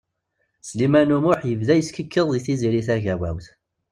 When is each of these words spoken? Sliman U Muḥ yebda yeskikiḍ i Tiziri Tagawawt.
Sliman 0.67 1.13
U 1.15 1.17
Muḥ 1.23 1.39
yebda 1.45 1.73
yeskikiḍ 1.77 2.27
i 2.37 2.39
Tiziri 2.45 2.81
Tagawawt. 2.87 3.47